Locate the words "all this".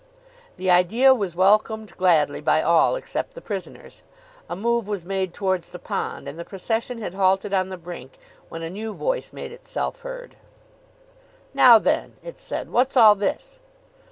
12.97-13.59